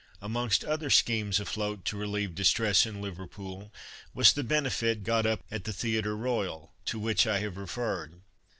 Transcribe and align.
Amongst 0.19 0.65
other 0.65 0.89
schemes 0.89 1.39
afloat 1.39 1.85
to 1.85 1.95
relieve 1.95 2.33
distress 2.33 2.87
in 2.87 3.03
Liverpool 3.03 3.71
was 4.15 4.33
the 4.33 4.43
benefit 4.43 5.03
got 5.03 5.27
up 5.27 5.43
at 5.51 5.63
the 5.65 5.73
Theatre 5.73 6.17
Royal, 6.17 6.73
to 6.85 6.97
which 6.97 7.27
I 7.27 7.37
have 7.37 7.55
referred. 7.55 8.19